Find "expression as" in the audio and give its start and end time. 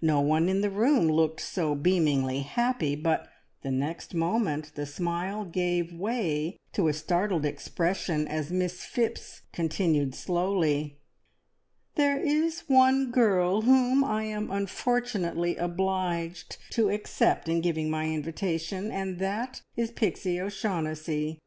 7.44-8.50